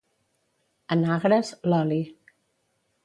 [0.95, 2.01] En Agres, l'oli.